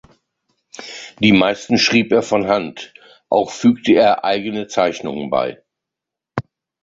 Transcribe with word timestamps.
Die 1.19 1.31
meisten 1.31 1.77
schrieb 1.77 2.11
er 2.11 2.23
von 2.23 2.47
Hand, 2.47 2.91
auch 3.29 3.51
fügte 3.51 3.91
er 3.93 4.25
eigene 4.25 4.65
Zeichnungen 4.67 5.29
bei. 5.29 5.61